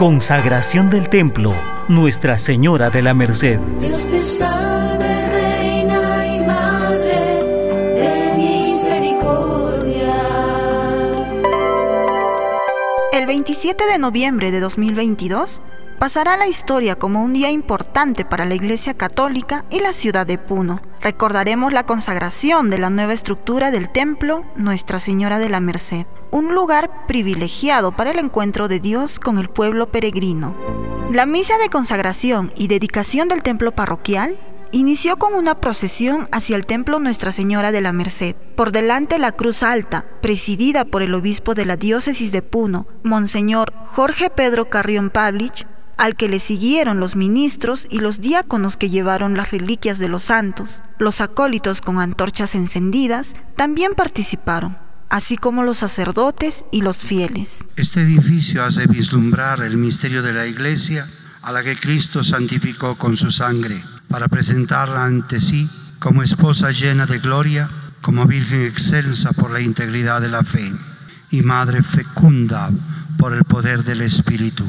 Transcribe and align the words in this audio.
Consagración 0.00 0.88
del 0.88 1.10
templo, 1.10 1.54
Nuestra 1.88 2.38
Señora 2.38 2.88
de 2.88 3.02
la 3.02 3.12
Merced. 3.12 3.60
27 13.30 13.86
de 13.86 13.98
noviembre 14.00 14.50
de 14.50 14.58
2022 14.58 15.62
pasará 16.00 16.34
a 16.34 16.36
la 16.36 16.48
historia 16.48 16.96
como 16.96 17.22
un 17.22 17.32
día 17.32 17.48
importante 17.48 18.24
para 18.24 18.44
la 18.44 18.56
Iglesia 18.56 18.94
Católica 18.94 19.64
y 19.70 19.78
la 19.78 19.92
ciudad 19.92 20.26
de 20.26 20.36
Puno. 20.36 20.82
Recordaremos 21.00 21.72
la 21.72 21.86
consagración 21.86 22.70
de 22.70 22.78
la 22.78 22.90
nueva 22.90 23.12
estructura 23.12 23.70
del 23.70 23.88
templo 23.88 24.44
Nuestra 24.56 24.98
Señora 24.98 25.38
de 25.38 25.48
la 25.48 25.60
Merced, 25.60 26.06
un 26.32 26.56
lugar 26.56 27.06
privilegiado 27.06 27.92
para 27.92 28.10
el 28.10 28.18
encuentro 28.18 28.66
de 28.66 28.80
Dios 28.80 29.20
con 29.20 29.38
el 29.38 29.48
pueblo 29.48 29.92
peregrino. 29.92 30.56
La 31.12 31.24
misa 31.24 31.56
de 31.58 31.68
consagración 31.68 32.52
y 32.56 32.66
dedicación 32.66 33.28
del 33.28 33.44
templo 33.44 33.70
parroquial 33.70 34.40
inició 34.72 35.16
con 35.16 35.34
una 35.34 35.60
procesión 35.60 36.28
hacia 36.32 36.56
el 36.56 36.66
templo 36.66 37.00
Nuestra 37.00 37.32
Señora 37.32 37.72
de 37.72 37.80
la 37.80 37.92
Merced. 37.92 38.34
Por 38.56 38.72
delante 38.72 39.18
la 39.18 39.32
cruz 39.32 39.62
alta, 39.62 40.06
presidida 40.22 40.84
por 40.84 41.02
el 41.02 41.14
obispo 41.14 41.54
de 41.54 41.66
la 41.66 41.76
diócesis 41.76 42.32
de 42.32 42.42
Puno, 42.42 42.86
Monseñor 43.02 43.72
Jorge 43.86 44.30
Pedro 44.30 44.70
Carrión 44.70 45.10
Pavlich, 45.10 45.66
al 45.96 46.16
que 46.16 46.28
le 46.28 46.38
siguieron 46.38 46.98
los 46.98 47.14
ministros 47.14 47.86
y 47.90 47.98
los 47.98 48.20
diáconos 48.20 48.76
que 48.78 48.88
llevaron 48.88 49.36
las 49.36 49.50
reliquias 49.50 49.98
de 49.98 50.08
los 50.08 50.22
santos. 50.22 50.82
Los 50.98 51.20
acólitos 51.20 51.82
con 51.82 51.98
antorchas 51.98 52.54
encendidas 52.54 53.34
también 53.54 53.92
participaron, 53.94 54.78
así 55.10 55.36
como 55.36 55.62
los 55.62 55.78
sacerdotes 55.78 56.64
y 56.70 56.80
los 56.80 56.98
fieles. 56.98 57.66
Este 57.76 58.00
edificio 58.00 58.64
hace 58.64 58.86
vislumbrar 58.86 59.62
el 59.62 59.76
misterio 59.76 60.22
de 60.22 60.32
la 60.32 60.46
iglesia 60.46 61.06
a 61.42 61.52
la 61.52 61.62
que 61.62 61.76
Cristo 61.76 62.22
santificó 62.22 62.96
con 62.96 63.16
su 63.16 63.30
sangre, 63.30 63.82
para 64.10 64.28
presentarla 64.28 65.04
ante 65.04 65.40
sí 65.40 65.70
como 66.00 66.22
esposa 66.22 66.72
llena 66.72 67.06
de 67.06 67.20
gloria, 67.20 67.70
como 68.02 68.26
virgen 68.26 68.62
excelsa 68.62 69.30
por 69.32 69.50
la 69.50 69.60
integridad 69.60 70.20
de 70.20 70.28
la 70.28 70.42
fe 70.42 70.72
y 71.30 71.42
madre 71.42 71.82
fecunda 71.82 72.70
por 73.18 73.34
el 73.34 73.44
poder 73.44 73.84
del 73.84 74.00
Espíritu. 74.00 74.64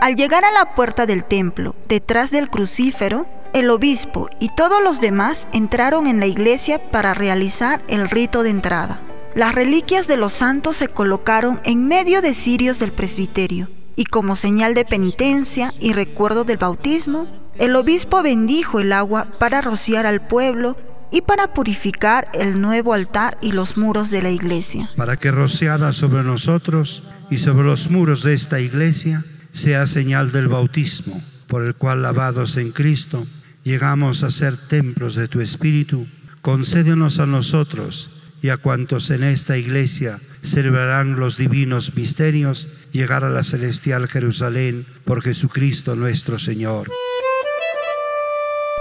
Al 0.00 0.14
llegar 0.14 0.44
a 0.44 0.52
la 0.52 0.74
puerta 0.74 1.06
del 1.06 1.24
templo, 1.24 1.74
detrás 1.88 2.30
del 2.30 2.48
crucífero, 2.48 3.26
el 3.52 3.70
obispo 3.70 4.28
y 4.38 4.50
todos 4.54 4.82
los 4.82 5.00
demás 5.00 5.48
entraron 5.52 6.06
en 6.06 6.20
la 6.20 6.26
iglesia 6.26 6.80
para 6.90 7.14
realizar 7.14 7.82
el 7.88 8.08
rito 8.08 8.42
de 8.42 8.50
entrada. 8.50 9.00
Las 9.34 9.54
reliquias 9.54 10.06
de 10.06 10.16
los 10.16 10.32
santos 10.32 10.76
se 10.76 10.88
colocaron 10.88 11.60
en 11.64 11.88
medio 11.88 12.22
de 12.22 12.34
cirios 12.34 12.78
del 12.78 12.92
presbiterio 12.92 13.68
y 13.96 14.04
como 14.04 14.36
señal 14.36 14.74
de 14.74 14.84
penitencia 14.84 15.72
y 15.80 15.92
recuerdo 15.92 16.44
del 16.44 16.58
bautismo, 16.58 17.26
el 17.58 17.76
obispo 17.76 18.22
bendijo 18.22 18.80
el 18.80 18.92
agua 18.92 19.26
para 19.38 19.60
rociar 19.60 20.06
al 20.06 20.26
pueblo 20.26 20.76
y 21.10 21.22
para 21.22 21.54
purificar 21.54 22.28
el 22.34 22.60
nuevo 22.60 22.92
altar 22.92 23.38
y 23.40 23.52
los 23.52 23.76
muros 23.76 24.10
de 24.10 24.22
la 24.22 24.30
iglesia. 24.30 24.90
Para 24.96 25.16
que 25.16 25.30
rociada 25.30 25.92
sobre 25.92 26.24
nosotros 26.24 27.04
y 27.30 27.38
sobre 27.38 27.66
los 27.66 27.90
muros 27.90 28.24
de 28.24 28.34
esta 28.34 28.60
iglesia 28.60 29.22
sea 29.52 29.86
señal 29.86 30.32
del 30.32 30.48
bautismo, 30.48 31.22
por 31.46 31.64
el 31.64 31.76
cual 31.76 32.02
lavados 32.02 32.56
en 32.56 32.72
Cristo, 32.72 33.24
llegamos 33.62 34.24
a 34.24 34.30
ser 34.30 34.56
templos 34.56 35.14
de 35.14 35.28
tu 35.28 35.40
Espíritu, 35.40 36.08
concédenos 36.42 37.20
a 37.20 37.26
nosotros 37.26 38.32
y 38.42 38.48
a 38.48 38.56
cuantos 38.56 39.10
en 39.10 39.22
esta 39.22 39.56
iglesia 39.56 40.18
celebrarán 40.42 41.16
los 41.16 41.38
divinos 41.38 41.96
misterios, 41.96 42.68
llegar 42.92 43.24
a 43.24 43.30
la 43.30 43.42
celestial 43.42 44.08
Jerusalén 44.08 44.84
por 45.04 45.22
Jesucristo 45.22 45.96
nuestro 45.96 46.38
Señor. 46.38 46.90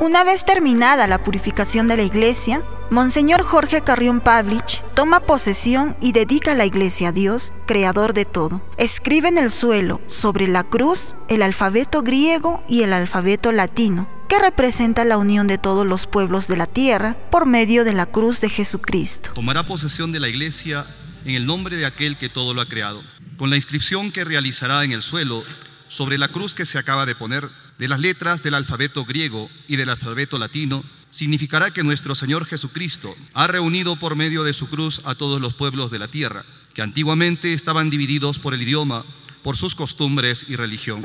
Una 0.00 0.24
vez 0.24 0.44
terminada 0.44 1.06
la 1.06 1.22
purificación 1.22 1.88
de 1.88 1.96
la 1.96 2.02
iglesia, 2.02 2.62
Monseñor 2.90 3.42
Jorge 3.42 3.80
Carrión 3.80 4.20
Pavlich 4.20 4.82
toma 4.94 5.20
posesión 5.20 5.96
y 6.02 6.12
dedica 6.12 6.54
la 6.54 6.66
iglesia 6.66 7.08
a 7.08 7.12
Dios, 7.12 7.50
creador 7.66 8.12
de 8.12 8.26
todo. 8.26 8.60
Escribe 8.76 9.28
en 9.28 9.38
el 9.38 9.50
suelo, 9.50 10.02
sobre 10.06 10.48
la 10.48 10.64
cruz, 10.64 11.14
el 11.28 11.40
alfabeto 11.40 12.02
griego 12.02 12.62
y 12.68 12.82
el 12.82 12.92
alfabeto 12.92 13.52
latino, 13.52 14.06
que 14.28 14.38
representa 14.38 15.06
la 15.06 15.16
unión 15.16 15.46
de 15.46 15.56
todos 15.56 15.86
los 15.86 16.06
pueblos 16.06 16.46
de 16.46 16.58
la 16.58 16.66
tierra 16.66 17.16
por 17.30 17.46
medio 17.46 17.82
de 17.84 17.94
la 17.94 18.04
cruz 18.04 18.42
de 18.42 18.50
Jesucristo. 18.50 19.30
Tomará 19.34 19.66
posesión 19.66 20.12
de 20.12 20.20
la 20.20 20.28
iglesia 20.28 20.84
en 21.24 21.36
el 21.36 21.46
nombre 21.46 21.76
de 21.76 21.86
aquel 21.86 22.18
que 22.18 22.28
todo 22.28 22.52
lo 22.52 22.60
ha 22.60 22.68
creado, 22.68 23.02
con 23.38 23.48
la 23.48 23.56
inscripción 23.56 24.12
que 24.12 24.24
realizará 24.24 24.84
en 24.84 24.92
el 24.92 25.00
suelo 25.00 25.42
sobre 25.88 26.18
la 26.18 26.28
cruz 26.28 26.54
que 26.54 26.66
se 26.66 26.78
acaba 26.78 27.06
de 27.06 27.14
poner 27.14 27.48
de 27.78 27.88
las 27.88 28.00
letras 28.00 28.42
del 28.42 28.54
alfabeto 28.54 29.04
griego 29.04 29.50
y 29.68 29.76
del 29.76 29.90
alfabeto 29.90 30.38
latino, 30.38 30.84
significará 31.10 31.70
que 31.70 31.82
nuestro 31.82 32.14
Señor 32.14 32.46
Jesucristo 32.46 33.14
ha 33.34 33.46
reunido 33.46 33.98
por 33.98 34.16
medio 34.16 34.44
de 34.44 34.52
su 34.52 34.68
cruz 34.68 35.02
a 35.04 35.14
todos 35.14 35.40
los 35.40 35.54
pueblos 35.54 35.90
de 35.90 35.98
la 35.98 36.08
tierra, 36.08 36.44
que 36.74 36.82
antiguamente 36.82 37.52
estaban 37.52 37.90
divididos 37.90 38.38
por 38.38 38.54
el 38.54 38.62
idioma, 38.62 39.04
por 39.42 39.56
sus 39.56 39.74
costumbres 39.74 40.46
y 40.48 40.56
religión. 40.56 41.02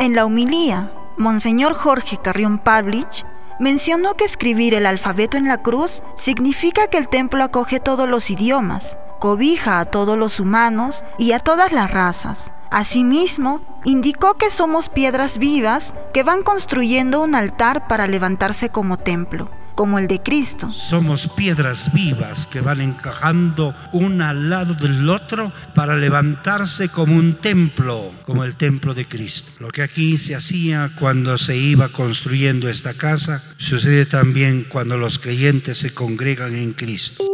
En 0.00 0.14
la 0.14 0.24
humilía, 0.24 0.92
Monseñor 1.16 1.74
Jorge 1.74 2.18
Carrión 2.22 2.58
Pavlich 2.58 3.24
mencionó 3.58 4.14
que 4.14 4.24
escribir 4.24 4.74
el 4.74 4.86
alfabeto 4.86 5.36
en 5.36 5.48
la 5.48 5.62
cruz 5.62 6.02
significa 6.16 6.86
que 6.86 6.98
el 6.98 7.08
templo 7.08 7.42
acoge 7.42 7.80
todos 7.80 8.08
los 8.08 8.30
idiomas, 8.30 8.96
cobija 9.18 9.80
a 9.80 9.84
todos 9.84 10.16
los 10.16 10.38
humanos 10.38 11.04
y 11.18 11.32
a 11.32 11.40
todas 11.40 11.72
las 11.72 11.90
razas. 11.90 12.52
Asimismo, 12.70 13.80
indicó 13.84 14.34
que 14.34 14.50
somos 14.50 14.88
piedras 14.88 15.38
vivas 15.38 15.94
que 16.12 16.22
van 16.22 16.42
construyendo 16.42 17.20
un 17.20 17.34
altar 17.34 17.88
para 17.88 18.06
levantarse 18.06 18.68
como 18.68 18.98
templo, 18.98 19.50
como 19.74 19.98
el 19.98 20.06
de 20.06 20.20
Cristo. 20.20 20.70
Somos 20.72 21.28
piedras 21.28 21.92
vivas 21.94 22.46
que 22.46 22.60
van 22.60 22.82
encajando 22.82 23.74
una 23.92 24.30
al 24.30 24.50
lado 24.50 24.74
del 24.74 25.08
otro 25.08 25.50
para 25.74 25.96
levantarse 25.96 26.90
como 26.90 27.14
un 27.16 27.34
templo, 27.34 28.12
como 28.26 28.44
el 28.44 28.56
templo 28.56 28.92
de 28.92 29.08
Cristo. 29.08 29.52
Lo 29.60 29.68
que 29.68 29.82
aquí 29.82 30.18
se 30.18 30.34
hacía 30.34 30.90
cuando 30.98 31.38
se 31.38 31.56
iba 31.56 31.88
construyendo 31.88 32.68
esta 32.68 32.92
casa, 32.92 33.42
sucede 33.56 34.04
también 34.04 34.66
cuando 34.68 34.98
los 34.98 35.18
creyentes 35.18 35.78
se 35.78 35.94
congregan 35.94 36.54
en 36.54 36.72
Cristo. 36.72 37.24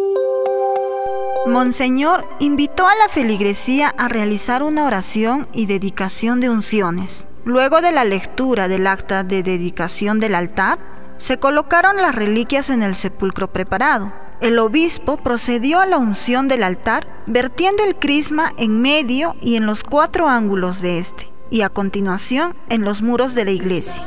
Monseñor 1.46 2.26
invitó 2.40 2.86
a 2.86 2.94
la 2.94 3.08
feligresía 3.08 3.94
a 3.98 4.08
realizar 4.08 4.62
una 4.62 4.86
oración 4.86 5.46
y 5.52 5.66
dedicación 5.66 6.40
de 6.40 6.48
unciones. 6.48 7.26
Luego 7.44 7.82
de 7.82 7.92
la 7.92 8.04
lectura 8.04 8.66
del 8.66 8.86
acta 8.86 9.24
de 9.24 9.42
dedicación 9.42 10.18
del 10.18 10.34
altar, 10.34 10.78
se 11.18 11.38
colocaron 11.38 11.98
las 11.98 12.14
reliquias 12.14 12.70
en 12.70 12.82
el 12.82 12.94
sepulcro 12.94 13.52
preparado. 13.52 14.12
El 14.40 14.58
obispo 14.58 15.18
procedió 15.18 15.80
a 15.80 15.86
la 15.86 15.98
unción 15.98 16.48
del 16.48 16.62
altar, 16.62 17.06
vertiendo 17.26 17.84
el 17.84 17.96
crisma 17.96 18.52
en 18.56 18.80
medio 18.80 19.36
y 19.42 19.56
en 19.56 19.66
los 19.66 19.84
cuatro 19.84 20.28
ángulos 20.28 20.80
de 20.80 20.98
este, 20.98 21.30
y 21.50 21.60
a 21.60 21.68
continuación 21.68 22.54
en 22.70 22.84
los 22.84 23.02
muros 23.02 23.34
de 23.34 23.44
la 23.44 23.50
iglesia. 23.50 24.02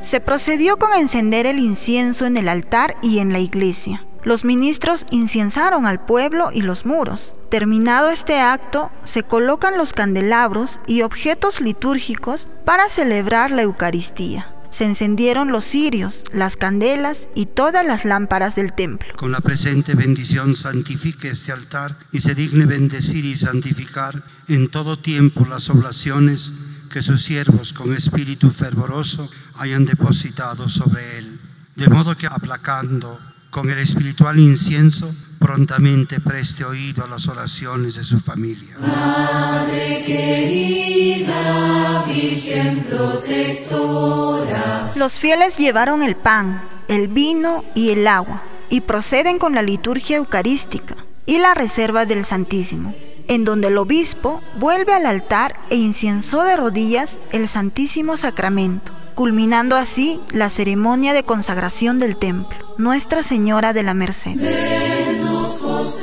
Se 0.00 0.20
procedió 0.20 0.76
con 0.76 0.92
encender 0.92 1.46
el 1.46 1.60
incienso 1.60 2.26
en 2.26 2.36
el 2.36 2.48
altar 2.48 2.96
y 3.00 3.20
en 3.20 3.32
la 3.32 3.38
iglesia. 3.38 4.04
Los 4.22 4.44
ministros 4.44 5.06
inciensaron 5.10 5.86
al 5.86 6.04
pueblo 6.04 6.50
y 6.52 6.60
los 6.62 6.84
muros. 6.84 7.34
Terminado 7.50 8.10
este 8.10 8.40
acto, 8.40 8.90
se 9.02 9.22
colocan 9.22 9.78
los 9.78 9.92
candelabros 9.94 10.78
y 10.86 11.02
objetos 11.02 11.60
litúrgicos 11.60 12.48
para 12.66 12.88
celebrar 12.88 13.50
la 13.50 13.62
Eucaristía. 13.62 14.52
Se 14.68 14.84
encendieron 14.84 15.50
los 15.50 15.64
cirios, 15.64 16.24
las 16.32 16.56
candelas 16.56 17.28
y 17.34 17.46
todas 17.46 17.84
las 17.84 18.04
lámparas 18.04 18.54
del 18.54 18.72
templo. 18.72 19.08
Con 19.16 19.32
la 19.32 19.40
presente 19.40 19.94
bendición 19.94 20.54
santifique 20.54 21.30
este 21.30 21.50
altar 21.50 21.96
y 22.12 22.20
se 22.20 22.34
digne 22.34 22.66
bendecir 22.66 23.24
y 23.24 23.36
santificar 23.36 24.22
en 24.48 24.68
todo 24.68 24.98
tiempo 24.98 25.44
las 25.46 25.70
oblaciones 25.70 26.52
que 26.92 27.02
sus 27.02 27.24
siervos 27.24 27.72
con 27.72 27.94
espíritu 27.94 28.50
fervoroso 28.50 29.28
hayan 29.54 29.86
depositado 29.86 30.68
sobre 30.68 31.18
él. 31.18 31.40
De 31.74 31.88
modo 31.88 32.16
que 32.16 32.26
aplacando 32.26 33.18
con 33.50 33.70
el 33.70 33.78
espiritual 33.78 34.38
incienso, 34.38 35.12
prontamente 35.38 36.20
preste 36.20 36.64
oído 36.64 37.04
a 37.04 37.08
las 37.08 37.28
oraciones 37.28 37.96
de 37.96 38.04
su 38.04 38.20
familia. 38.20 38.76
Madre 38.78 40.02
querida, 40.06 42.04
Virgen 42.06 42.84
protectora. 42.84 44.92
Los 44.94 45.18
fieles 45.18 45.56
llevaron 45.56 46.02
el 46.02 46.14
pan, 46.14 46.62
el 46.88 47.08
vino 47.08 47.64
y 47.74 47.90
el 47.90 48.06
agua 48.06 48.42
y 48.68 48.82
proceden 48.82 49.38
con 49.38 49.54
la 49.54 49.62
liturgia 49.62 50.16
eucarística 50.16 50.96
y 51.26 51.38
la 51.38 51.54
reserva 51.54 52.06
del 52.06 52.24
Santísimo, 52.24 52.94
en 53.28 53.44
donde 53.44 53.68
el 53.68 53.78
obispo 53.78 54.40
vuelve 54.58 54.92
al 54.92 55.06
altar 55.06 55.58
e 55.70 55.76
inciensó 55.76 56.42
de 56.42 56.56
rodillas 56.56 57.20
el 57.32 57.48
Santísimo 57.48 58.16
Sacramento, 58.16 58.92
culminando 59.14 59.76
así 59.76 60.20
la 60.32 60.48
ceremonia 60.48 61.12
de 61.12 61.24
consagración 61.24 61.98
del 61.98 62.16
templo, 62.16 62.69
Nuestra 62.80 63.22
Señora 63.22 63.74
de 63.74 63.82
la 63.82 63.92
Merced. 63.92 64.36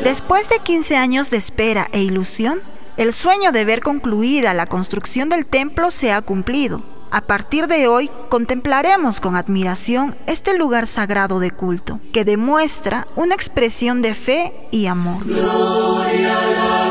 Después 0.03 0.47
de 0.47 0.59
15 0.59 0.95
años 0.95 1.31
de 1.31 1.38
espera 1.38 1.88
e 1.91 2.03
ilusión, 2.03 2.59
El 2.97 3.13
sueño 3.13 3.51
de 3.51 3.63
ver 3.63 3.81
concluida 3.81 4.56
la 4.56 4.65
construcción 4.65 5.29
del 5.29 5.45
templo 5.45 5.91
se 5.91 6.12
ha 6.12 6.21
cumplido. 6.21 6.81
A 7.12 7.21
partir 7.21 7.68
de 7.68 7.88
hoy 7.88 8.09
contemplaremos 8.29 9.19
con 9.19 9.35
admiración 9.35 10.15
este 10.25 10.57
lugar 10.57 10.88
sagrado 10.88 11.39
de 11.39 11.51
culto, 11.51 12.00
que 12.12 12.25
demuestra 12.25 13.07
una 13.15 13.35
expresión 13.35 14.01
de 14.01 14.15
fe 14.15 14.68
y 14.71 14.88
amor. 14.88 15.24
Gloria 15.25 16.87